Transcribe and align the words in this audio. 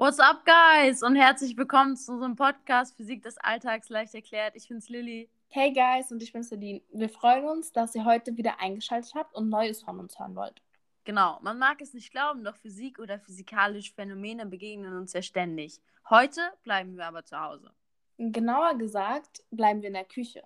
What's 0.00 0.20
up, 0.20 0.44
guys? 0.46 1.02
Und 1.02 1.16
herzlich 1.16 1.56
willkommen 1.56 1.96
zu 1.96 2.12
unserem 2.12 2.36
Podcast 2.36 2.96
Physik 2.96 3.24
des 3.24 3.36
Alltags 3.38 3.88
leicht 3.88 4.14
erklärt. 4.14 4.54
Ich 4.54 4.68
bin's 4.68 4.88
Lilly. 4.88 5.28
Hey, 5.48 5.72
guys, 5.72 6.12
und 6.12 6.22
ich 6.22 6.32
bin 6.32 6.44
Celine. 6.44 6.82
Wir 6.92 7.08
freuen 7.08 7.46
uns, 7.46 7.72
dass 7.72 7.96
ihr 7.96 8.04
heute 8.04 8.36
wieder 8.36 8.60
eingeschaltet 8.60 9.16
habt 9.16 9.34
und 9.34 9.48
Neues 9.48 9.82
von 9.82 9.98
uns 9.98 10.16
hören 10.16 10.36
wollt. 10.36 10.62
Genau, 11.02 11.40
man 11.42 11.58
mag 11.58 11.80
es 11.80 11.94
nicht 11.94 12.12
glauben, 12.12 12.44
doch 12.44 12.54
Physik 12.54 13.00
oder 13.00 13.18
physikalische 13.18 13.92
Phänomene 13.92 14.46
begegnen 14.46 14.96
uns 14.96 15.14
ja 15.14 15.20
ständig. 15.20 15.80
Heute 16.08 16.42
bleiben 16.62 16.96
wir 16.96 17.06
aber 17.06 17.24
zu 17.24 17.36
Hause. 17.36 17.72
Genauer 18.18 18.78
gesagt, 18.78 19.42
bleiben 19.50 19.82
wir 19.82 19.88
in 19.88 19.94
der 19.94 20.04
Küche. 20.04 20.44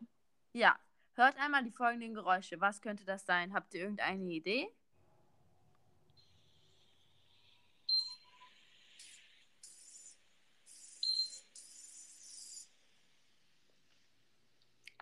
Ja, 0.54 0.78
hört 1.12 1.36
einmal 1.38 1.62
die 1.62 1.72
folgenden 1.72 2.14
Geräusche. 2.14 2.58
Was 2.62 2.80
könnte 2.80 3.04
das 3.04 3.26
sein? 3.26 3.52
Habt 3.52 3.74
ihr 3.74 3.82
irgendeine 3.82 4.30
Idee? 4.30 4.70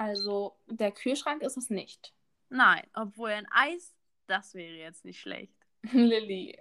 Also, 0.01 0.57
der 0.67 0.93
Kühlschrank 0.93 1.43
ist 1.43 1.59
es 1.59 1.69
nicht. 1.69 2.15
Nein, 2.49 2.83
obwohl 2.95 3.33
ein 3.33 3.47
Eis, 3.51 3.95
das 4.27 4.55
wäre 4.55 4.73
jetzt 4.73 5.05
nicht 5.05 5.21
schlecht. 5.21 5.53
Lilly, 5.93 6.59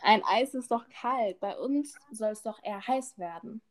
ein 0.00 0.24
Eis 0.24 0.54
ist 0.54 0.72
doch 0.72 0.84
kalt. 0.88 1.38
Bei 1.38 1.56
uns 1.56 1.96
soll 2.10 2.32
es 2.32 2.42
doch 2.42 2.60
eher 2.64 2.84
heiß 2.84 3.16
werden. 3.16 3.62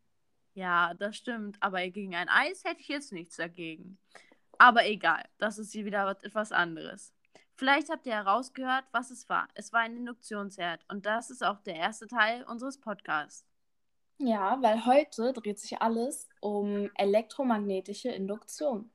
Ja, 0.53 0.93
das 0.93 1.17
stimmt, 1.17 1.57
aber 1.59 1.85
gegen 1.89 2.15
ein 2.15 2.29
Eis 2.29 2.63
hätte 2.63 2.79
ich 2.79 2.87
jetzt 2.87 3.11
nichts 3.11 3.35
dagegen. 3.35 3.97
Aber 4.57 4.85
egal, 4.85 5.25
das 5.37 5.57
ist 5.57 5.73
hier 5.73 5.83
wieder 5.83 6.09
etwas 6.21 6.53
anderes. 6.53 7.13
Vielleicht 7.55 7.89
habt 7.89 8.05
ihr 8.05 8.13
herausgehört, 8.13 8.85
was 8.93 9.11
es 9.11 9.27
war. 9.27 9.49
Es 9.53 9.73
war 9.73 9.81
ein 9.81 9.97
Induktionsherd 9.97 10.85
und 10.87 11.05
das 11.05 11.29
ist 11.29 11.43
auch 11.43 11.59
der 11.59 11.75
erste 11.75 12.07
Teil 12.07 12.45
unseres 12.45 12.79
Podcasts. 12.79 13.45
Ja, 14.19 14.61
weil 14.61 14.85
heute 14.85 15.33
dreht 15.33 15.59
sich 15.59 15.81
alles 15.81 16.29
um 16.39 16.89
elektromagnetische 16.95 18.09
Induktion. 18.09 18.89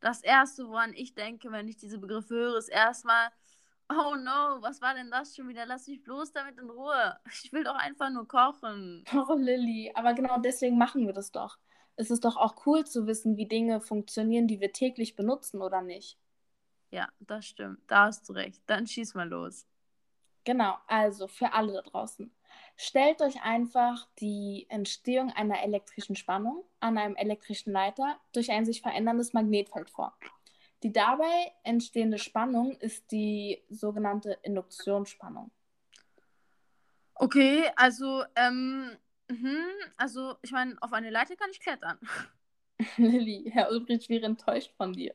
Das 0.00 0.22
erste, 0.22 0.68
woran 0.68 0.92
ich 0.94 1.14
denke, 1.14 1.50
wenn 1.50 1.68
ich 1.68 1.76
diese 1.76 1.98
Begriffe 1.98 2.34
höre, 2.34 2.58
ist 2.58 2.68
erstmal, 2.68 3.30
oh 3.88 4.14
no, 4.16 4.58
was 4.60 4.80
war 4.80 4.94
denn 4.94 5.10
das 5.10 5.34
schon 5.34 5.48
wieder? 5.48 5.66
Lass 5.66 5.88
mich 5.88 6.02
bloß 6.02 6.32
damit 6.32 6.58
in 6.58 6.70
Ruhe. 6.70 7.18
Ich 7.42 7.52
will 7.52 7.64
doch 7.64 7.74
einfach 7.74 8.10
nur 8.10 8.28
kochen. 8.28 9.04
Oh, 9.12 9.34
Lilly, 9.34 9.90
aber 9.94 10.14
genau 10.14 10.38
deswegen 10.38 10.78
machen 10.78 11.06
wir 11.06 11.12
das 11.12 11.32
doch. 11.32 11.58
Es 11.96 12.10
ist 12.10 12.24
doch 12.24 12.36
auch 12.36 12.64
cool 12.66 12.86
zu 12.86 13.06
wissen, 13.06 13.36
wie 13.36 13.48
Dinge 13.48 13.80
funktionieren, 13.80 14.46
die 14.46 14.60
wir 14.60 14.72
täglich 14.72 15.16
benutzen 15.16 15.60
oder 15.62 15.82
nicht. 15.82 16.16
Ja, 16.90 17.08
das 17.20 17.46
stimmt. 17.46 17.80
Da 17.88 18.06
hast 18.06 18.28
du 18.28 18.32
recht. 18.34 18.62
Dann 18.66 18.86
schieß 18.86 19.14
mal 19.14 19.28
los. 19.28 19.66
Genau, 20.48 20.78
also 20.86 21.28
für 21.28 21.52
alle 21.52 21.74
da 21.74 21.82
draußen. 21.82 22.32
Stellt 22.74 23.20
euch 23.20 23.42
einfach 23.42 24.08
die 24.18 24.64
Entstehung 24.70 25.30
einer 25.30 25.62
elektrischen 25.62 26.16
Spannung 26.16 26.64
an 26.80 26.96
einem 26.96 27.16
elektrischen 27.16 27.70
Leiter 27.70 28.18
durch 28.32 28.50
ein 28.50 28.64
sich 28.64 28.80
veränderndes 28.80 29.34
Magnetfeld 29.34 29.90
vor. 29.90 30.16
Die 30.82 30.90
dabei 30.90 31.52
entstehende 31.64 32.16
Spannung 32.16 32.78
ist 32.78 33.12
die 33.12 33.62
sogenannte 33.68 34.38
Induktionsspannung. 34.42 35.50
Okay, 37.14 37.70
also, 37.76 38.24
ähm, 38.34 38.96
mhm, 39.28 39.66
also, 39.98 40.36
ich 40.40 40.52
meine, 40.52 40.78
auf 40.80 40.94
eine 40.94 41.10
Leiter 41.10 41.36
kann 41.36 41.50
ich 41.50 41.60
klettern. 41.60 41.98
Lilly, 42.96 43.50
Herr 43.52 43.70
Ulbricht 43.70 44.08
wäre 44.08 44.24
enttäuscht 44.24 44.72
von 44.78 44.94
dir. 44.94 45.14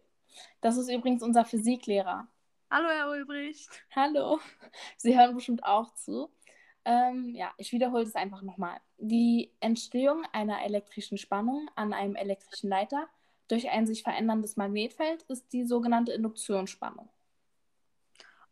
Das 0.61 0.78
ist 0.78 0.89
übrigens 0.89 1.23
unser 1.23 1.44
Physiklehrer. 1.44 2.28
Hallo, 2.75 2.89
Herr 2.89 3.07
Ulbricht. 3.11 3.69
Hallo. 3.95 4.39
Sie 4.97 5.16
hören 5.16 5.35
bestimmt 5.35 5.63
auch 5.63 5.93
zu. 5.93 6.31
Ähm, 6.85 7.30
ja, 7.35 7.53
ich 7.57 7.71
wiederhole 7.71 8.02
es 8.02 8.15
einfach 8.15 8.41
nochmal. 8.41 8.80
Die 8.97 9.52
Entstehung 9.59 10.25
einer 10.31 10.65
elektrischen 10.65 11.19
Spannung 11.19 11.69
an 11.75 11.93
einem 11.93 12.15
elektrischen 12.15 12.71
Leiter 12.71 13.08
durch 13.48 13.70
ein 13.70 13.86
sich 13.86 14.02
veränderndes 14.02 14.58
Magnetfeld 14.58 15.21
ist 15.27 15.53
die 15.53 15.65
sogenannte 15.65 16.14
Induktionsspannung. 16.14 17.08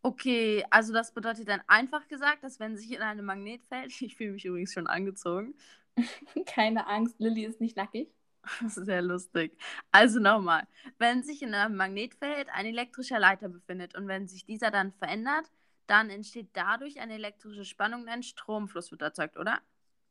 Okay, 0.03 0.63
also 0.69 0.93
das 0.93 1.15
bedeutet 1.15 1.47
dann 1.47 1.63
einfach 1.65 2.07
gesagt, 2.07 2.43
dass 2.43 2.59
wenn 2.59 2.77
sich 2.77 2.91
in 2.91 3.01
einem 3.01 3.25
Magnetfeld, 3.25 3.91
ich 4.03 4.17
fühle 4.17 4.33
mich 4.33 4.45
übrigens 4.45 4.71
schon 4.71 4.85
angezogen. 4.85 5.55
Keine 6.45 6.85
Angst, 6.85 7.15
Lilly 7.17 7.45
ist 7.45 7.59
nicht 7.59 7.75
nackig. 7.75 8.13
Das 8.43 8.77
ist 8.77 8.85
sehr 8.85 9.01
lustig. 9.01 9.57
Also 9.91 10.19
nochmal, 10.19 10.67
wenn 10.97 11.23
sich 11.23 11.41
in 11.41 11.53
einem 11.53 11.75
Magnetfeld 11.75 12.49
ein 12.49 12.65
elektrischer 12.65 13.19
Leiter 13.19 13.49
befindet 13.49 13.95
und 13.95 14.07
wenn 14.07 14.27
sich 14.27 14.45
dieser 14.45 14.71
dann 14.71 14.93
verändert, 14.93 15.51
dann 15.87 16.09
entsteht 16.09 16.49
dadurch 16.53 16.99
eine 16.99 17.15
elektrische 17.15 17.65
Spannung 17.65 18.03
und 18.03 18.09
ein 18.09 18.23
Stromfluss 18.23 18.91
wird 18.91 19.01
erzeugt, 19.01 19.37
oder? 19.37 19.59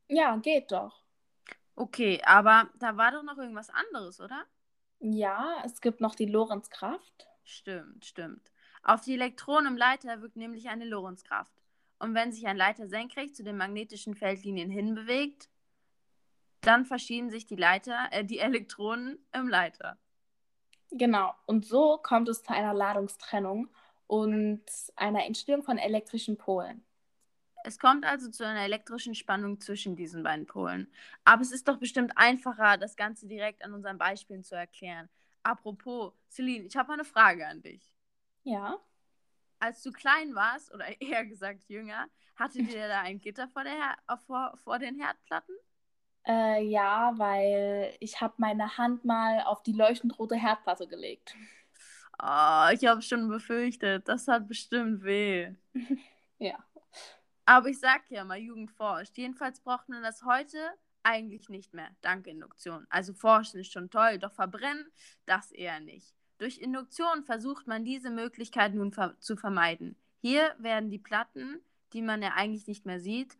Ja, 0.08 0.36
geht 0.36 0.72
doch. 0.72 1.02
Okay, 1.76 2.20
aber 2.24 2.68
da 2.78 2.96
war 2.96 3.12
doch 3.12 3.22
noch 3.22 3.38
irgendwas 3.38 3.70
anderes, 3.70 4.20
oder? 4.20 4.44
Ja, 5.00 5.62
es 5.64 5.80
gibt 5.80 6.00
noch 6.00 6.14
die 6.14 6.26
Lorentzkraft. 6.26 7.26
Stimmt, 7.44 8.04
stimmt. 8.04 8.52
Auf 8.82 9.02
die 9.02 9.14
Elektronen 9.14 9.72
im 9.72 9.76
Leiter 9.76 10.20
wirkt 10.22 10.36
nämlich 10.36 10.68
eine 10.68 10.84
Lorentzkraft. 10.84 11.52
Und 11.98 12.14
wenn 12.14 12.32
sich 12.32 12.47
ein 12.47 12.56
Leiter 12.56 12.86
senkrecht 12.86 13.36
zu 13.36 13.44
den 13.44 13.56
magnetischen 13.56 14.14
Feldlinien 14.14 14.70
hinbewegt, 14.70 15.49
dann 16.60 16.84
verschieben 16.84 17.31
sich 17.31 17.47
die 17.47 17.56
Leiter, 17.56 18.09
äh, 18.10 18.25
die 18.25 18.38
Elektronen 18.38 19.19
im 19.32 19.48
Leiter. 19.48 19.98
Genau. 20.91 21.34
Und 21.47 21.65
so 21.65 21.98
kommt 21.98 22.28
es 22.28 22.43
zu 22.43 22.53
einer 22.53 22.75
Ladungstrennung 22.75 23.69
und 24.06 24.62
einer 24.97 25.25
Entstehung 25.25 25.62
von 25.62 25.78
elektrischen 25.78 26.37
Polen. 26.37 26.84
Es 27.62 27.78
kommt 27.78 28.04
also 28.04 28.31
zu 28.31 28.47
einer 28.47 28.65
elektrischen 28.65 29.15
Spannung 29.15 29.60
zwischen 29.60 29.94
diesen 29.94 30.22
beiden 30.22 30.47
Polen. 30.47 30.91
Aber 31.25 31.43
es 31.43 31.53
ist 31.53 31.69
doch 31.69 31.76
bestimmt 31.76 32.12
einfacher, 32.16 32.78
das 32.78 32.97
Ganze 32.97 33.27
direkt 33.27 33.62
an 33.65 33.75
unseren 33.75 33.98
Beispielen 33.98 34.44
zu 34.44 34.54
erklären. 34.54 35.09
Apropos, 35.42 36.12
Celine, 36.28 36.66
ich 36.66 36.77
habe 36.77 36.88
mal 36.88 36.94
eine 36.94 37.04
Frage 37.04 37.47
an 37.47 37.62
dich. 37.62 37.92
Ja. 38.44 38.78
Als 39.59 39.82
du 39.82 39.92
klein 39.92 40.34
warst, 40.34 40.72
oder 40.72 40.87
eher 41.00 41.27
gesagt 41.27 41.69
jünger, 41.69 42.09
hattet 42.37 42.72
ihr 42.72 42.88
da 42.88 43.03
ein 43.03 43.21
Gitter 43.21 43.48
vor, 43.48 43.65
der 43.65 43.98
vor, 44.27 44.56
vor 44.56 44.78
den 44.78 44.98
Herdplatten? 44.98 45.54
Äh, 46.26 46.64
ja, 46.64 47.12
weil 47.16 47.94
ich 48.00 48.20
habe 48.20 48.34
meine 48.36 48.76
Hand 48.76 49.04
mal 49.04 49.41
auf 49.42 49.62
die 49.62 49.72
leuchtend 49.72 50.19
rote 50.19 50.36
Herdplatte 50.36 50.86
gelegt. 50.86 51.34
Oh, 52.22 52.69
ich 52.72 52.84
habe 52.86 53.00
schon 53.00 53.28
befürchtet, 53.28 54.06
das 54.06 54.28
hat 54.28 54.47
bestimmt 54.47 55.03
weh. 55.03 55.54
ja. 56.38 56.59
Aber 57.47 57.69
ich 57.69 57.80
sag 57.80 58.03
ja 58.10 58.25
mal, 58.25 58.38
Jugend 58.38 58.70
forscht. 58.70 59.16
Jedenfalls 59.16 59.60
braucht 59.60 59.88
man 59.88 60.03
das 60.03 60.22
heute 60.25 60.59
eigentlich 61.03 61.48
nicht 61.48 61.72
mehr, 61.72 61.88
dank 62.03 62.26
Induktion. 62.26 62.86
Also 62.91 63.14
forschen 63.14 63.60
ist 63.60 63.72
schon 63.72 63.91
toll, 63.91 64.19
doch 64.19 64.32
verbrennen, 64.32 64.86
das 65.26 65.50
eher 65.50 65.80
nicht. 65.80 66.14
Durch 66.38 66.59
Induktion 66.59 67.25
versucht 67.25 67.66
man 67.66 67.84
diese 67.84 68.10
Möglichkeit 68.10 68.75
nun 68.75 68.92
ver 68.92 69.19
zu 69.20 69.36
vermeiden. 69.36 69.97
Hier 70.20 70.54
werden 70.59 70.91
die 70.91 70.98
Platten, 70.98 71.60
die 71.92 72.03
man 72.03 72.22
ja 72.22 72.34
eigentlich 72.34 72.66
nicht 72.66 72.86
mehr 72.86 73.00
sieht, 73.00 73.38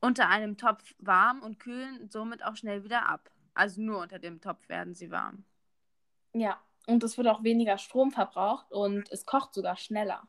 unter 0.00 0.28
einem 0.28 0.56
Topf 0.56 0.94
warm 0.98 1.42
und 1.42 1.58
kühlen 1.58 2.08
somit 2.10 2.44
auch 2.44 2.56
schnell 2.56 2.84
wieder 2.84 3.08
ab. 3.08 3.30
Also 3.54 3.80
nur 3.80 4.00
unter 4.00 4.18
dem 4.18 4.40
Topf 4.40 4.68
werden 4.68 4.94
sie 4.94 5.10
warm. 5.10 5.44
Ja, 6.32 6.60
und 6.86 7.02
es 7.04 7.18
wird 7.18 7.28
auch 7.28 7.42
weniger 7.42 7.78
Strom 7.78 8.10
verbraucht 8.10 8.70
und 8.72 9.10
es 9.10 9.26
kocht 9.26 9.54
sogar 9.54 9.76
schneller. 9.76 10.26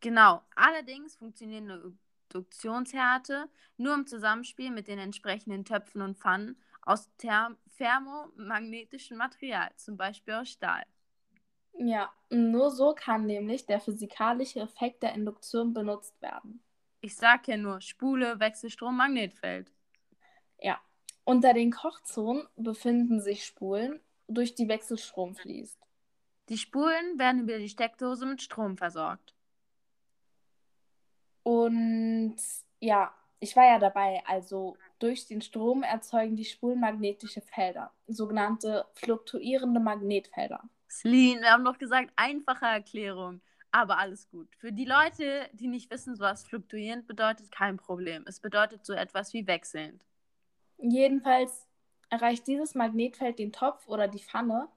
Genau. 0.00 0.42
Allerdings 0.56 1.16
funktionieren 1.16 1.98
Induktionshärte 2.32 3.48
nur 3.76 3.94
im 3.94 4.06
Zusammenspiel 4.06 4.70
mit 4.70 4.88
den 4.88 4.98
entsprechenden 4.98 5.64
Töpfen 5.64 6.02
und 6.02 6.18
Pfannen 6.18 6.56
aus 6.80 7.10
thermomagnetischem 7.18 9.16
Material, 9.18 9.70
zum 9.76 9.96
Beispiel 9.96 10.34
aus 10.34 10.48
Stahl. 10.48 10.82
Ja, 11.74 12.12
nur 12.30 12.70
so 12.70 12.94
kann 12.94 13.26
nämlich 13.26 13.66
der 13.66 13.80
physikalische 13.80 14.60
Effekt 14.60 15.02
der 15.02 15.14
Induktion 15.14 15.72
benutzt 15.72 16.20
werden. 16.20 16.62
Ich 17.04 17.16
sag 17.16 17.48
ja 17.48 17.56
nur 17.56 17.80
Spule, 17.80 18.38
Wechselstrom, 18.38 18.96
Magnetfeld. 18.96 19.72
Ja, 20.60 20.80
unter 21.24 21.52
den 21.52 21.72
Kochzonen 21.72 22.46
befinden 22.54 23.20
sich 23.20 23.44
Spulen, 23.44 24.00
durch 24.28 24.54
die 24.54 24.68
Wechselstrom 24.68 25.34
fließt. 25.34 25.78
Die 26.48 26.58
Spulen 26.58 27.18
werden 27.18 27.42
über 27.42 27.58
die 27.58 27.68
Steckdose 27.68 28.24
mit 28.24 28.40
Strom 28.40 28.76
versorgt. 28.76 29.34
Und 31.42 32.36
ja, 32.78 33.12
ich 33.40 33.56
war 33.56 33.64
ja 33.64 33.80
dabei. 33.80 34.22
Also 34.24 34.76
durch 35.00 35.26
den 35.26 35.42
Strom 35.42 35.82
erzeugen 35.82 36.36
die 36.36 36.44
Spulen 36.44 36.78
magnetische 36.78 37.40
Felder, 37.40 37.92
sogenannte 38.06 38.86
fluktuierende 38.94 39.80
Magnetfelder. 39.80 40.62
Celine, 40.88 41.40
wir 41.40 41.50
haben 41.50 41.64
doch 41.64 41.78
gesagt, 41.78 42.12
einfache 42.14 42.66
Erklärung. 42.66 43.40
Aber 43.72 43.98
alles 43.98 44.28
gut. 44.28 44.54
Für 44.58 44.70
die 44.70 44.84
Leute, 44.84 45.48
die 45.54 45.66
nicht 45.66 45.90
wissen, 45.90 46.18
was 46.20 46.44
fluktuierend 46.44 47.06
bedeutet, 47.06 47.50
kein 47.50 47.78
Problem. 47.78 48.22
Es 48.26 48.38
bedeutet 48.38 48.84
so 48.84 48.92
etwas 48.92 49.32
wie 49.32 49.46
wechselnd. 49.46 50.04
Jedenfalls 50.76 51.66
erreicht 52.10 52.46
dieses 52.46 52.74
Magnetfeld 52.74 53.38
den 53.38 53.52
Topf 53.52 53.88
oder 53.88 54.08
die 54.08 54.18
Pfanne, 54.18 54.68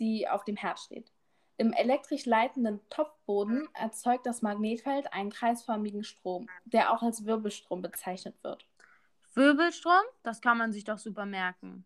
die 0.00 0.28
auf 0.28 0.44
dem 0.44 0.56
Herd 0.56 0.80
steht. 0.80 1.12
Im 1.58 1.72
elektrisch 1.72 2.26
leitenden 2.26 2.80
Topfboden 2.88 3.68
erzeugt 3.74 4.26
das 4.26 4.42
Magnetfeld 4.42 5.12
einen 5.12 5.30
kreisförmigen 5.30 6.02
Strom, 6.02 6.48
der 6.64 6.92
auch 6.92 7.02
als 7.02 7.26
Wirbelstrom 7.26 7.82
bezeichnet 7.82 8.34
wird. 8.42 8.66
Wirbelstrom, 9.34 10.02
das 10.24 10.40
kann 10.40 10.58
man 10.58 10.72
sich 10.72 10.84
doch 10.84 10.98
super 10.98 11.26
merken. 11.26 11.84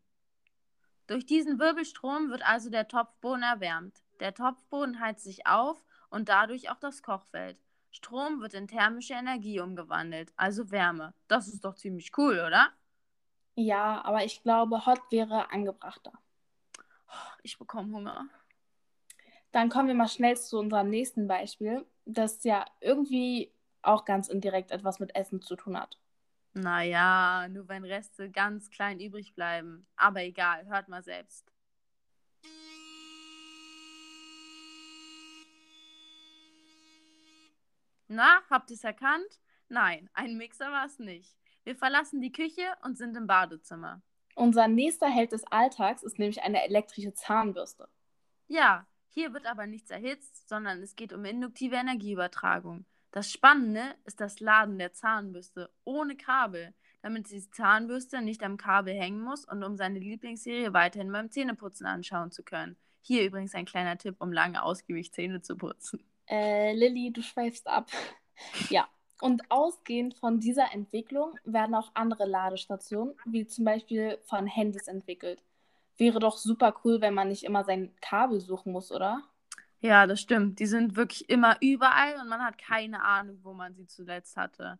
Durch 1.09 1.27
diesen 1.27 1.59
Wirbelstrom 1.59 2.31
wird 2.31 2.47
also 2.47 2.71
der 2.71 2.89
Topfboden 2.89 3.43
erwärmt. 3.43 4.03
Der 4.21 4.33
Topfboden 4.33 5.01
heizt 5.01 5.25
sich 5.25 5.47
auf 5.47 5.85
und 6.15 6.29
dadurch 6.29 6.71
auch 6.71 6.79
das 6.79 7.03
Kochfeld. 7.03 7.59
Strom 7.91 8.41
wird 8.41 8.55
in 8.55 8.69
thermische 8.69 9.15
Energie 9.15 9.61
umgewandelt, 9.61 10.33
also 10.37 10.71
Wärme. 10.71 11.13
Das 11.29 11.49
ist 11.49 11.65
doch 11.65 11.75
ziemlich 11.75 12.17
cool, 12.17 12.43
oder? 12.47 12.71
Ja, 13.57 14.05
aber 14.05 14.25
ich 14.25 14.43
glaube, 14.43 14.87
Hot 14.87 15.01
wäre 15.11 15.51
angebrachter. 15.51 16.13
Ich 17.43 17.59
bekomme 17.59 17.95
Hunger. 17.95 18.29
Dann 19.53 19.69
kommen 19.69 19.89
wir 19.89 19.95
mal 19.95 20.09
schnell 20.09 20.37
zu 20.37 20.59
unserem 20.59 20.91
nächsten 20.91 21.29
Beispiel, 21.29 21.87
das 22.05 22.43
ja 22.43 22.65
irgendwie 22.81 23.53
auch 23.83 24.05
ganz 24.05 24.29
indirekt 24.29 24.73
etwas 24.73 24.99
mit 24.99 25.15
Essen 25.15 25.41
zu 25.41 25.55
tun 25.55 25.79
hat. 25.79 26.01
Naja, 26.55 27.47
nur 27.49 27.69
wenn 27.69 27.85
Reste 27.85 28.31
ganz 28.31 28.71
klein 28.71 28.99
übrig 28.99 29.35
bleiben. 29.35 29.87
Aber 29.97 30.23
egal, 30.23 30.67
hört 30.67 30.89
mal 30.89 31.03
selbst. 31.03 31.54
Na, 38.15 38.43
habt 38.49 38.71
ihr 38.71 38.77
es 38.77 38.85
erkannt? 38.85 39.41
Nein, 39.69 40.09
ein 40.15 40.37
Mixer 40.37 40.71
war 40.71 40.87
es 40.87 41.01
nicht. 41.01 41.37
Wir 41.65 41.75
verlassen 41.75 42.21
die 42.21 42.31
Küche 42.31 42.63
und 42.85 42.97
sind 42.97 43.17
im 43.17 43.27
Badezimmer. 43.27 44.03
Unser 44.37 44.69
nächster 44.69 45.09
Held 45.09 45.33
des 45.33 45.45
Alltags 45.51 46.05
ist 46.05 46.21
nämlich 46.21 46.41
eine 46.43 46.63
elektrische 46.63 47.13
Zahnbürste. 47.13 47.89
Ja, 48.47 48.87
hier 49.09 49.33
wird 49.35 49.47
aber 49.47 49.67
nichts 49.67 49.91
erhitzt, 49.91 50.49
sondern 50.49 50.81
es 50.81 50.95
geht 50.95 51.13
um 51.13 51.25
induktive 51.25 51.75
Energieübertragung. 51.75 52.85
Das 53.11 53.33
Spannende 53.33 53.83
ist 54.05 54.21
das 54.21 54.39
Laden 54.39 54.79
der 54.79 54.93
Zahnbürste 54.93 55.69
ohne 55.83 56.17
Kabel, 56.17 56.73
damit 57.03 57.29
die 57.33 57.51
Zahnbürste 57.51 58.23
nicht 58.23 58.45
am 58.45 58.59
Kabel 58.59 58.95
hängen 58.95 59.21
muss 59.21 59.45
und 59.45 59.65
um 59.65 59.77
seine 59.77 59.99
Lieblingsserie 59.99 60.73
weiterhin 60.73 61.11
beim 61.11 61.33
Zähneputzen 61.33 61.87
anschauen 61.87 62.31
zu 62.31 62.45
können. 62.45 62.77
Hier 63.01 63.25
übrigens 63.25 63.57
ein 63.57 63.67
kleiner 63.67 63.99
Tipp, 63.99 64.15
um 64.21 64.33
lange 64.33 64.63
ausgiebig 64.63 65.13
Zähne 65.13 65.43
zu 65.43 65.57
putzen. 65.57 66.05
Äh, 66.29 66.73
Lilly, 66.75 67.13
du 67.13 67.23
schweifst 67.23 67.67
ab. 67.67 67.91
ja, 68.71 68.89
und 69.21 69.51
ausgehend 69.51 70.15
von 70.15 70.41
dieser 70.41 70.73
Entwicklung 70.73 71.39
werden 71.45 71.75
auch 71.75 71.91
andere 71.95 72.27
Ladestationen, 72.27 73.15
wie 73.25 73.47
zum 73.47 73.65
Beispiel 73.65 74.19
von 74.25 74.47
Handys, 74.47 74.89
entwickelt. 74.89 75.43
Wäre 75.97 76.19
doch 76.19 76.37
super 76.37 76.75
cool, 76.85 77.01
wenn 77.01 77.15
man 77.15 77.29
nicht 77.29 77.45
immer 77.45 77.65
sein 77.65 77.95
Kabel 78.01 78.41
suchen 78.41 78.73
muss, 78.73 78.91
oder? 78.91 79.23
Ja, 79.81 80.07
das 80.07 80.21
stimmt. 80.21 80.59
Die 80.59 80.67
sind 80.67 80.97
wirklich 80.97 81.29
immer 81.29 81.57
überall 81.61 82.21
und 82.21 82.29
man 82.29 82.43
hat 82.43 82.59
keine 82.59 83.03
Ahnung, 83.03 83.39
wo 83.43 83.53
man 83.53 83.75
sie 83.75 83.87
zuletzt 83.87 84.37
hatte. 84.37 84.79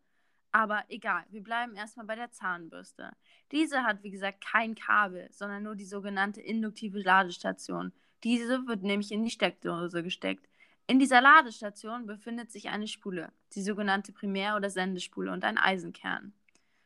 Aber 0.51 0.85
egal, 0.89 1.25
wir 1.31 1.43
bleiben 1.43 1.75
erstmal 1.75 2.07
bei 2.07 2.15
der 2.15 2.31
Zahnbürste. 2.31 3.11
Diese 3.51 3.83
hat, 3.83 4.03
wie 4.03 4.11
gesagt, 4.11 4.45
kein 4.45 4.75
Kabel, 4.75 5.29
sondern 5.33 5.65
nur 5.65 5.75
die 5.75 5.85
sogenannte 5.85 6.41
induktive 6.41 7.01
Ladestation. 7.01 7.93
Diese 8.23 8.67
wird 8.67 8.83
nämlich 8.83 9.13
in 9.13 9.25
die 9.25 9.31
Steckdose 9.31 10.03
gesteckt. 10.03 10.49
In 10.87 10.99
dieser 10.99 11.23
Ladestation 11.23 12.05
befindet 12.07 12.51
sich 12.51 12.69
eine 12.69 12.87
Spule, 12.87 13.33
die 13.55 13.63
sogenannte 13.63 14.13
Primär- 14.13 14.57
oder 14.57 14.69
Sendespule 14.69 15.33
und 15.33 15.45
ein 15.45 15.57
Eisenkern. 15.57 16.35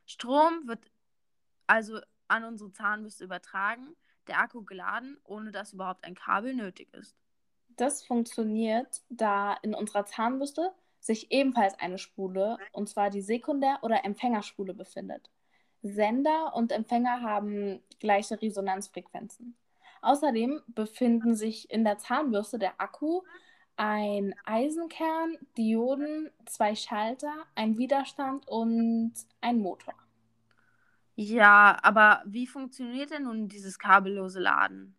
Strom 0.06 0.68
wird 0.68 0.90
also 1.66 2.00
an 2.28 2.44
unsere 2.44 2.72
Zahnbürste 2.72 3.24
übertragen, 3.24 3.96
der 4.28 4.38
Akku 4.38 4.62
geladen, 4.62 5.18
ohne 5.24 5.50
dass 5.50 5.72
überhaupt 5.72 6.04
ein 6.04 6.14
Kabel 6.14 6.54
nötig 6.54 6.94
ist. 6.94 7.16
Das 7.70 8.04
funktioniert, 8.04 9.02
da 9.08 9.54
in 9.62 9.74
unserer 9.74 10.04
Zahnbürste 10.04 10.72
sich 11.00 11.32
ebenfalls 11.32 11.74
eine 11.78 11.98
Spule, 11.98 12.58
und 12.72 12.88
zwar 12.88 13.10
die 13.10 13.22
Sekundär- 13.22 13.82
oder 13.82 14.04
Empfängerspule, 14.04 14.74
befindet. 14.74 15.30
Sender 15.82 16.54
und 16.54 16.72
Empfänger 16.72 17.22
haben 17.22 17.82
gleiche 17.98 18.40
Resonanzfrequenzen. 18.40 19.56
Außerdem 20.02 20.62
befinden 20.68 21.34
sich 21.34 21.70
in 21.70 21.84
der 21.84 21.98
Zahnbürste 21.98 22.58
der 22.58 22.80
Akku, 22.80 23.22
ein 23.78 24.34
Eisenkern, 24.44 25.38
Dioden, 25.56 26.30
zwei 26.46 26.74
Schalter, 26.74 27.32
ein 27.54 27.78
Widerstand 27.78 28.46
und 28.48 29.14
ein 29.40 29.58
Motor. 29.60 29.94
Ja, 31.14 31.78
aber 31.82 32.22
wie 32.26 32.46
funktioniert 32.46 33.10
denn 33.10 33.24
nun 33.24 33.48
dieses 33.48 33.78
kabellose 33.78 34.40
Laden? 34.40 34.96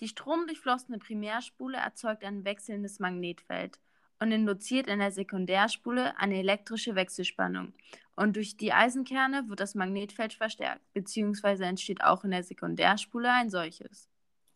Die 0.00 0.08
stromdurchflossene 0.08 0.98
Primärspule 0.98 1.76
erzeugt 1.76 2.24
ein 2.24 2.44
wechselndes 2.44 3.00
Magnetfeld 3.00 3.80
und 4.20 4.30
induziert 4.32 4.86
in 4.86 5.00
der 5.00 5.10
Sekundärspule 5.10 6.16
eine 6.16 6.38
elektrische 6.38 6.94
Wechselspannung. 6.94 7.72
Und 8.16 8.36
durch 8.36 8.56
die 8.56 8.72
Eisenkerne 8.72 9.48
wird 9.48 9.58
das 9.58 9.74
Magnetfeld 9.74 10.34
verstärkt, 10.34 10.82
beziehungsweise 10.92 11.64
entsteht 11.64 12.02
auch 12.02 12.22
in 12.24 12.30
der 12.30 12.44
Sekundärspule 12.44 13.30
ein 13.30 13.50
solches. 13.50 14.08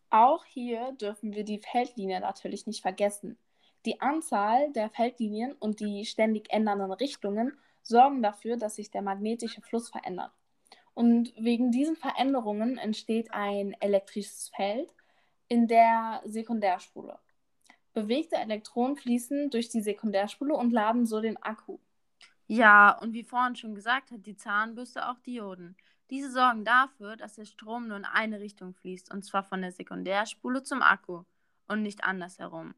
Auch 0.09 0.45
hier 0.45 0.93
dürfen 0.93 1.33
wir 1.33 1.43
die 1.43 1.59
Feldlinie 1.59 2.21
natürlich 2.21 2.67
nicht 2.67 2.81
vergessen. 2.81 3.37
Die 3.85 4.01
Anzahl 4.01 4.71
der 4.73 4.89
Feldlinien 4.89 5.53
und 5.53 5.79
die 5.79 6.05
ständig 6.05 6.51
ändernden 6.51 6.91
Richtungen 6.91 7.57
sorgen 7.81 8.21
dafür, 8.21 8.57
dass 8.57 8.75
sich 8.75 8.91
der 8.91 9.01
magnetische 9.01 9.61
Fluss 9.61 9.89
verändert. 9.89 10.31
Und 10.93 11.33
wegen 11.37 11.71
diesen 11.71 11.95
Veränderungen 11.95 12.77
entsteht 12.77 13.33
ein 13.33 13.73
elektrisches 13.79 14.49
Feld 14.55 14.93
in 15.47 15.67
der 15.67 16.21
Sekundärspule. 16.25 17.19
Bewegte 17.93 18.35
Elektronen 18.35 18.97
fließen 18.97 19.49
durch 19.49 19.69
die 19.69 19.81
Sekundärspule 19.81 20.53
und 20.53 20.71
laden 20.71 21.05
so 21.05 21.21
den 21.21 21.41
Akku. 21.41 21.79
Ja, 22.47 22.97
und 22.99 23.13
wie 23.13 23.23
vorhin 23.23 23.55
schon 23.55 23.75
gesagt, 23.75 24.11
hat 24.11 24.25
die 24.25 24.35
Zahnbürste 24.35 25.07
auch 25.07 25.19
Dioden. 25.19 25.77
Diese 26.09 26.31
sorgen 26.31 26.65
dafür, 26.65 27.15
dass 27.15 27.35
der 27.35 27.45
Strom 27.45 27.87
nur 27.87 27.97
in 27.97 28.05
eine 28.05 28.39
Richtung 28.39 28.73
fließt, 28.73 29.13
und 29.13 29.23
zwar 29.23 29.43
von 29.43 29.61
der 29.61 29.71
Sekundärspule 29.71 30.63
zum 30.63 30.81
Akku 30.81 31.23
und 31.67 31.83
nicht 31.83 32.03
andersherum. 32.03 32.73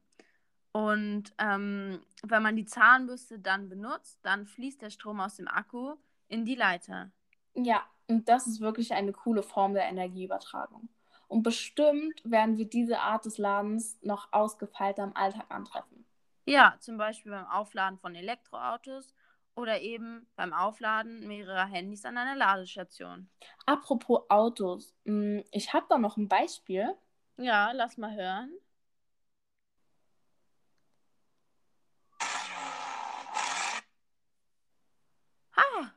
Und 0.72 1.34
ähm, 1.38 2.00
wenn 2.22 2.42
man 2.42 2.56
die 2.56 2.64
Zahnbürste 2.64 3.38
dann 3.38 3.68
benutzt, 3.68 4.18
dann 4.22 4.46
fließt 4.46 4.80
der 4.80 4.90
Strom 4.90 5.20
aus 5.20 5.36
dem 5.36 5.48
Akku 5.48 5.96
in 6.28 6.44
die 6.44 6.54
Leiter. 6.54 7.10
Ja, 7.54 7.82
und 8.08 8.28
das 8.28 8.46
ist 8.46 8.60
wirklich 8.60 8.94
eine 8.94 9.12
coole 9.12 9.42
Form 9.42 9.74
der 9.74 9.84
Energieübertragung. 9.84 10.88
Und 11.28 11.42
bestimmt 11.42 12.20
werden 12.24 12.58
wir 12.58 12.68
diese 12.68 13.00
Art 13.00 13.24
des 13.24 13.38
Ladens 13.38 13.98
noch 14.02 14.32
ausgefeilter 14.32 15.04
im 15.04 15.16
Alltag 15.16 15.46
antreffen. 15.50 16.06
Ja, 16.44 16.76
zum 16.80 16.96
Beispiel 16.96 17.32
beim 17.32 17.46
Aufladen 17.46 17.98
von 17.98 18.14
Elektroautos 18.14 19.14
oder 19.54 19.80
eben 19.80 20.26
beim 20.36 20.52
Aufladen 20.52 21.26
mehrerer 21.26 21.66
Handys 21.66 22.04
an 22.04 22.18
einer 22.18 22.34
Ladestation. 22.34 23.28
Apropos 23.66 24.22
Autos, 24.28 24.94
hm, 25.04 25.44
ich 25.52 25.72
habe 25.72 25.86
da 25.88 25.98
noch 25.98 26.16
ein 26.16 26.28
Beispiel. 26.28 26.94
Ja, 27.36 27.72
lass 27.72 27.96
mal 27.96 28.14
hören. 28.14 28.52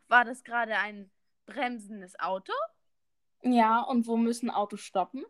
War 0.07 0.25
das 0.25 0.43
gerade 0.43 0.77
ein 0.77 1.09
bremsendes 1.45 2.19
Auto? 2.19 2.53
Ja, 3.41 3.81
und 3.81 4.07
wo 4.07 4.17
müssen 4.17 4.49
Autos 4.49 4.81
stoppen? 4.81 5.23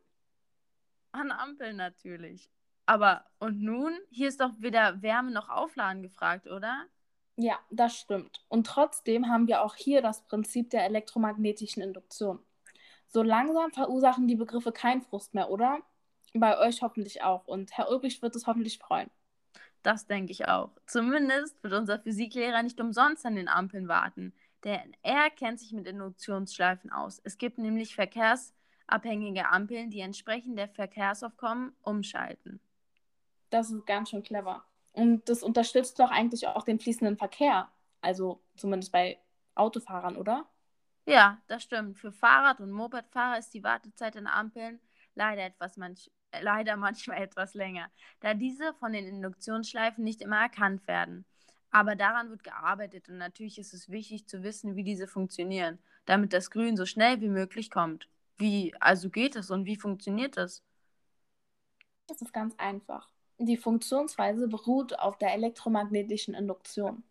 An 1.12 1.32
Ampeln 1.32 1.78
natürlich. 1.78 2.50
Aber 2.86 3.26
und 3.40 3.62
nun? 3.62 3.98
Hier 4.10 4.28
ist 4.28 4.42
doch 4.42 4.52
weder 4.60 5.02
Wärme 5.02 5.32
noch 5.32 5.50
Aufladen 5.50 6.04
gefragt, 6.04 6.48
oder? 6.48 6.86
Ja, 7.38 7.60
das 7.70 7.98
stimmt. 7.98 8.46
Und 8.48 8.68
trotzdem 8.68 9.28
haben 9.30 9.48
wir 9.48 9.62
auch 9.62 9.76
hier 9.76 10.02
das 10.02 10.24
Prinzip 10.26 10.70
der 10.70 10.86
elektromagnetischen 10.86 11.82
Induktion. 11.82 12.40
So 13.08 13.24
langsam 13.24 13.72
verursachen 13.72 14.28
die 14.28 14.36
Begriffe 14.36 14.72
keinen 14.72 15.02
Frust 15.02 15.34
mehr, 15.34 15.50
oder? 15.50 15.80
Bei 16.34 16.58
euch 16.60 16.82
hoffentlich 16.82 17.24
auch. 17.24 17.48
Und 17.48 17.78
Herr 17.78 17.90
Ulbricht 17.90 18.22
wird 18.22 18.36
es 18.36 18.48
hoffentlich 18.48 18.78
freuen. 18.78 19.10
Das 19.86 20.08
denke 20.08 20.32
ich 20.32 20.48
auch. 20.48 20.72
Zumindest 20.88 21.62
wird 21.62 21.74
unser 21.74 22.00
Physiklehrer 22.00 22.64
nicht 22.64 22.82
umsonst 22.82 23.24
an 23.24 23.36
den 23.36 23.48
Ampeln 23.48 23.88
warten. 23.88 24.34
Denn 24.64 24.98
er 25.04 25.30
kennt 25.30 25.60
sich 25.60 25.74
mit 25.74 25.86
Induktionsschleifen 25.86 26.92
aus. 26.92 27.22
Es 27.24 27.38
gibt 27.38 27.60
nämlich 27.60 27.94
verkehrsabhängige 27.94 29.48
Ampeln, 29.48 29.92
die 29.92 30.00
entsprechend 30.00 30.58
der 30.58 30.70
Verkehrsaufkommen 30.70 31.76
umschalten. 31.84 32.60
Das 33.52 33.70
ist 33.70 33.86
ganz 33.86 34.10
schön 34.10 34.24
clever. 34.24 34.66
Und 34.94 35.30
das 35.30 35.44
unterstützt 35.44 36.00
doch 36.00 36.10
eigentlich 36.10 36.48
auch 36.48 36.64
den 36.64 36.80
fließenden 36.80 37.18
Verkehr. 37.18 37.70
Also 38.02 38.42
zumindest 38.58 38.92
bei 38.92 39.20
Autofahrern, 39.54 40.18
oder? 40.18 40.48
Ja, 41.06 41.40
das 41.46 41.62
stimmt. 41.62 42.00
Für 42.00 42.12
Fahrrad- 42.12 42.60
und 42.60 42.72
Mopedfahrer 42.72 43.38
ist 43.38 43.54
die 43.54 43.64
Wartezeit 43.64 44.18
an 44.18 44.26
Ampeln 44.26 44.80
leider, 45.14 45.46
etwas 45.46 45.78
manch, 45.78 46.10
leider 46.42 46.78
manchmal 46.78 47.18
etwas 47.22 47.54
länger, 47.54 47.90
da 48.20 48.34
diese 48.34 48.74
von 48.76 48.94
den 48.94 49.06
Induktionsschleifen 49.06 50.04
nicht 50.04 50.22
immer 50.22 50.42
erkannt 50.42 50.88
werden. 50.88 51.26
Aber 51.72 51.96
daran 51.96 52.30
wird 52.30 52.44
gearbeitet 52.44 53.10
und 53.10 53.18
natürlich 53.18 53.58
ist 53.58 53.74
es 53.74 53.90
wichtig 53.90 54.28
zu 54.28 54.44
wissen, 54.44 54.76
wie 54.76 54.84
diese 54.84 55.08
funktionieren, 55.08 55.80
damit 56.06 56.32
das 56.32 56.50
Grün 56.50 56.78
so 56.78 56.86
schnell 56.86 57.20
wie 57.22 57.28
möglich 57.28 57.70
kommt. 57.70 58.08
Wie 58.38 58.74
also 58.80 59.10
geht 59.10 59.36
es 59.36 59.52
und 59.52 59.66
wie 59.66 59.76
funktioniert 59.76 60.38
das? 60.38 60.64
Das 62.08 62.22
ist 62.22 62.34
ganz 62.34 62.56
einfach. 62.58 63.10
Die 63.38 63.58
Funktionsweise 63.58 64.48
beruht 64.48 64.98
auf 64.98 65.18
der 65.18 65.34
elektromagnetischen 65.34 66.34
Induktion. 66.34 67.04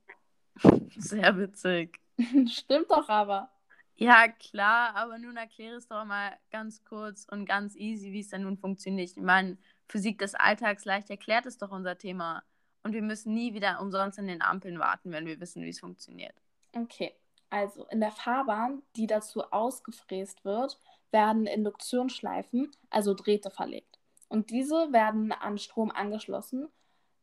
Sehr 0.96 1.36
witzig. 1.36 2.00
Stimmt 2.46 2.90
doch 2.90 3.08
aber. 3.08 3.50
Ja, 3.96 4.26
klar, 4.28 4.96
aber 4.96 5.18
nun 5.18 5.36
erkläre 5.36 5.76
es 5.76 5.86
doch 5.86 6.04
mal 6.04 6.36
ganz 6.50 6.82
kurz 6.84 7.26
und 7.30 7.46
ganz 7.46 7.76
easy, 7.76 8.12
wie 8.12 8.20
es 8.20 8.28
denn 8.28 8.42
nun 8.42 8.58
funktioniert. 8.58 9.10
Ich 9.10 9.16
meine, 9.16 9.56
Physik 9.88 10.18
des 10.18 10.34
Alltags 10.34 10.84
leicht 10.84 11.10
erklärt 11.10 11.46
ist 11.46 11.62
doch 11.62 11.70
unser 11.70 11.96
Thema. 11.96 12.42
Und 12.82 12.92
wir 12.92 13.02
müssen 13.02 13.32
nie 13.32 13.54
wieder 13.54 13.80
umsonst 13.80 14.18
in 14.18 14.26
den 14.26 14.42
Ampeln 14.42 14.78
warten, 14.78 15.12
wenn 15.12 15.26
wir 15.26 15.40
wissen, 15.40 15.62
wie 15.62 15.70
es 15.70 15.80
funktioniert. 15.80 16.34
Okay, 16.76 17.14
also 17.50 17.86
in 17.86 18.00
der 18.00 18.10
Fahrbahn, 18.10 18.82
die 18.96 19.06
dazu 19.06 19.44
ausgefräst 19.44 20.44
wird, 20.44 20.78
werden 21.12 21.46
Induktionsschleifen, 21.46 22.72
also 22.90 23.14
Drähte 23.14 23.50
verlegt. 23.50 24.00
Und 24.28 24.50
diese 24.50 24.92
werden 24.92 25.30
an 25.30 25.58
Strom 25.58 25.92
angeschlossen, 25.92 26.68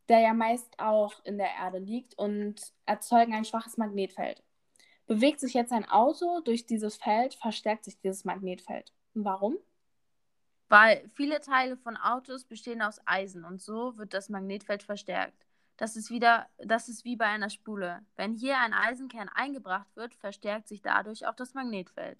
der 0.08 0.20
ja 0.20 0.32
meist 0.32 0.78
auch 0.78 1.22
in 1.24 1.36
der 1.36 1.50
Erde 1.60 1.78
liegt 1.78 2.18
und 2.18 2.72
erzeugen 2.86 3.34
ein 3.34 3.44
schwaches 3.44 3.76
Magnetfeld. 3.76 4.42
Bewegt 5.06 5.40
sich 5.40 5.54
jetzt 5.54 5.72
ein 5.72 5.88
Auto 5.88 6.40
durch 6.40 6.66
dieses 6.66 6.96
Feld, 6.96 7.34
verstärkt 7.34 7.84
sich 7.84 7.98
dieses 7.98 8.24
Magnetfeld. 8.24 8.92
Warum? 9.14 9.56
Weil 10.68 11.06
viele 11.14 11.40
Teile 11.40 11.76
von 11.76 11.96
Autos 11.96 12.44
bestehen 12.44 12.80
aus 12.80 13.00
Eisen 13.04 13.44
und 13.44 13.60
so 13.60 13.98
wird 13.98 14.14
das 14.14 14.28
Magnetfeld 14.28 14.82
verstärkt. 14.82 15.46
Das 15.76 15.96
ist 15.96 16.10
wieder, 16.10 16.48
das 16.58 16.88
ist 16.88 17.04
wie 17.04 17.16
bei 17.16 17.26
einer 17.26 17.50
Spule. 17.50 18.00
Wenn 18.16 18.34
hier 18.34 18.58
ein 18.58 18.72
Eisenkern 18.72 19.28
eingebracht 19.28 19.88
wird, 19.96 20.14
verstärkt 20.14 20.68
sich 20.68 20.80
dadurch 20.80 21.26
auch 21.26 21.34
das 21.34 21.54
Magnetfeld. 21.54 22.18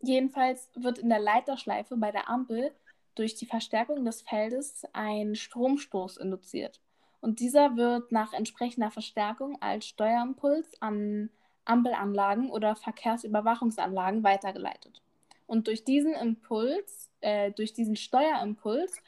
Jedenfalls 0.00 0.70
wird 0.74 0.98
in 0.98 1.08
der 1.08 1.20
Leiterschleife 1.20 1.96
bei 1.96 2.10
der 2.10 2.28
Ampel 2.28 2.72
durch 3.14 3.34
die 3.34 3.46
Verstärkung 3.46 4.04
des 4.04 4.22
Feldes 4.22 4.84
ein 4.92 5.34
Stromstoß 5.34 6.16
induziert. 6.16 6.80
Und 7.20 7.38
dieser 7.38 7.76
wird 7.76 8.10
nach 8.10 8.32
entsprechender 8.32 8.90
Verstärkung 8.90 9.60
als 9.62 9.86
Steuerimpuls 9.86 10.80
an 10.82 11.30
Ampelanlagen 11.64 12.50
oder 12.50 12.76
Verkehrsüberwachungsanlagen 12.76 14.22
weitergeleitet. 14.22 15.02
Und 15.46 15.66
durch 15.66 15.84
diesen 15.84 16.14
Impuls, 16.14 17.10
äh, 17.20 17.52
durch 17.52 17.72
diesen 17.72 17.96
Steuerimpuls, 17.96 19.02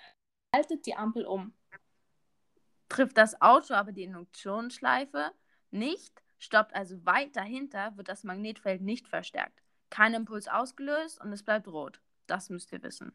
schaltet 0.55 0.87
die 0.87 0.95
Ampel 0.95 1.25
um. 1.25 1.53
Trifft 2.89 3.17
das 3.17 3.41
Auto 3.41 3.75
aber 3.75 3.93
die 3.93 4.05
Induktionsschleife 4.05 5.33
nicht, 5.71 6.23
stoppt 6.39 6.75
also 6.75 7.05
weit 7.05 7.35
dahinter, 7.35 7.97
wird 7.97 8.09
das 8.09 8.25
Magnetfeld 8.25 8.83
nicht 8.83 9.09
verstärkt. 9.09 9.63
Kein 9.91 10.15
Impuls 10.15 10.49
ausgelöst 10.49 11.21
und 11.21 11.33
es 11.33 11.43
bleibt 11.43 11.67
rot. 11.69 12.01
Das 12.27 12.51
müsst 12.51 12.73
ihr 12.73 12.83
wissen. 12.83 13.13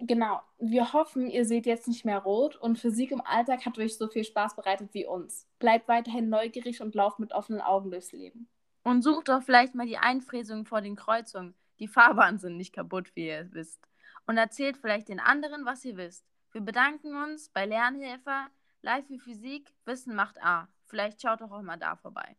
Genau. 0.00 0.40
Wir 0.58 0.92
hoffen, 0.92 1.28
ihr 1.28 1.44
seht 1.44 1.66
jetzt 1.66 1.86
nicht 1.86 2.04
mehr 2.04 2.18
rot 2.18 2.56
und 2.56 2.78
Physik 2.78 3.12
im 3.12 3.20
Alltag 3.20 3.66
hat 3.66 3.78
euch 3.78 3.96
so 3.96 4.08
viel 4.08 4.24
Spaß 4.24 4.56
bereitet 4.56 4.94
wie 4.94 5.06
uns. 5.06 5.46
Bleibt 5.58 5.88
weiterhin 5.88 6.28
neugierig 6.28 6.80
und 6.80 6.94
lauft 6.94 7.18
mit 7.18 7.32
offenen 7.32 7.60
Augen 7.60 7.90
durchs 7.90 8.12
Leben. 8.12 8.48
Und 8.82 9.02
sucht 9.02 9.28
doch 9.28 9.42
vielleicht 9.42 9.74
mal 9.74 9.86
die 9.86 9.98
Einfräsungen 9.98 10.66
vor 10.66 10.80
den 10.80 10.96
Kreuzungen. 10.96 11.54
Die 11.78 11.88
Fahrbahnen 11.88 12.38
sind 12.38 12.56
nicht 12.56 12.74
kaputt, 12.74 13.14
wie 13.14 13.28
ihr 13.28 13.52
wisst. 13.52 13.80
Und 14.26 14.36
erzählt 14.36 14.76
vielleicht 14.76 15.08
den 15.08 15.20
anderen, 15.20 15.64
was 15.64 15.84
ihr 15.84 15.96
wisst. 15.96 16.24
Wir 16.52 16.60
bedanken 16.60 17.16
uns 17.16 17.48
bei 17.48 17.66
Lernhilfer, 17.66 18.48
Live 18.82 19.06
für 19.06 19.18
Physik, 19.18 19.72
Wissen 19.84 20.14
macht 20.14 20.42
A. 20.42 20.68
Vielleicht 20.86 21.22
schaut 21.22 21.40
doch 21.40 21.50
auch 21.50 21.62
mal 21.62 21.78
da 21.78 21.96
vorbei. 21.96 22.36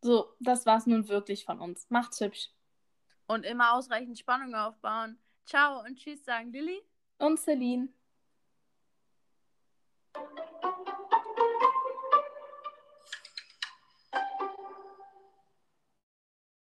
So, 0.00 0.34
das 0.40 0.66
war's 0.66 0.86
nun 0.86 1.08
wirklich 1.08 1.44
von 1.44 1.60
uns. 1.60 1.86
Macht's 1.90 2.20
hübsch. 2.20 2.50
Und 3.26 3.44
immer 3.44 3.74
ausreichend 3.74 4.18
Spannung 4.18 4.54
aufbauen. 4.54 5.18
Ciao 5.44 5.80
und 5.80 5.96
tschüss 5.96 6.24
sagen 6.24 6.52
Lilly 6.52 6.82
und 7.18 7.38
Celine. 7.38 7.88